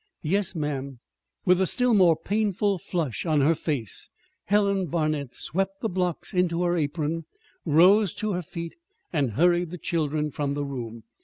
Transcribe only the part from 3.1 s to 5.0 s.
on her face Helen